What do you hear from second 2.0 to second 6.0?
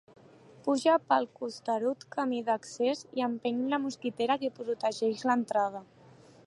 camí d'accés i empeny la mosquitera que protegeix l'entrada.